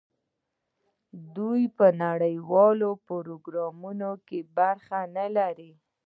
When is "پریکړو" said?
3.07-4.11